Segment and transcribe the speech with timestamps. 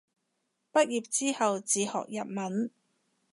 [0.73, 2.71] 畢業之後自學日文